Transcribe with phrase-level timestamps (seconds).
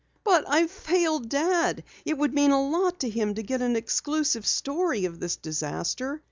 [0.23, 1.83] "But I've failed Dad.
[2.05, 6.19] It would mean a lot to him to get an exclusive story of this disaster.